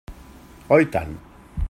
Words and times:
Oi 0.77 0.89
tant! 0.97 1.15